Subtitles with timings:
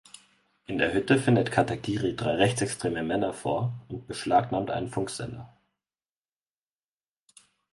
[0.65, 5.55] In der Hütte findet Katagiri drei rechtsextreme Männer vor und beschlagnahmt einen Funksender.